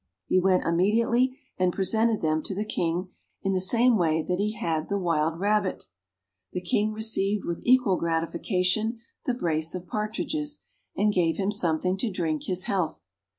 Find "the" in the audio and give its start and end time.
2.55-2.65, 3.53-3.61, 4.89-4.97, 6.53-6.61, 9.25-9.35